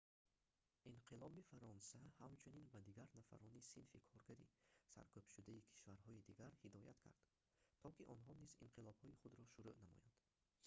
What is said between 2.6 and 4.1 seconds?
ба дигар нафарони синфи